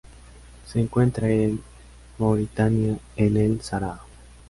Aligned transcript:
Se 0.65 0.79
encuentra 0.81 1.29
en 1.29 1.61
Mauritania 2.17 2.97
en 3.17 3.37
el 3.37 3.61
Sáhara. 3.61 3.99